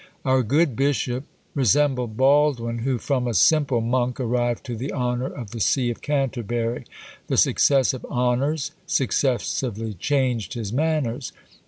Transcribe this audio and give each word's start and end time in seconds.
Our 0.25 0.41
good 0.41 0.75
bishop 0.75 1.25
resembled 1.53 2.17
Baldwin, 2.17 2.79
who 2.79 2.97
from 2.97 3.27
a 3.27 3.35
simple 3.35 3.81
monk, 3.81 4.19
arrived 4.19 4.65
to 4.65 4.75
the 4.75 4.91
honour 4.91 5.27
of 5.31 5.51
the 5.51 5.59
see 5.59 5.91
of 5.91 6.01
Canterbury. 6.01 6.85
The 7.27 7.37
successive 7.37 8.03
honours 8.05 8.71
successively 8.87 9.93
changed 9.93 10.55
his 10.55 10.73
manners. 10.73 11.33